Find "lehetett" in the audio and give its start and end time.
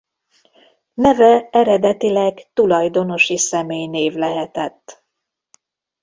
4.13-5.03